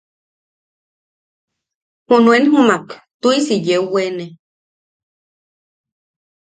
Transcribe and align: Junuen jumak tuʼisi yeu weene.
Junuen 2.07 2.43
jumak 2.53 2.85
tuʼisi 3.21 3.55
yeu 3.67 3.83
weene. 3.93 4.25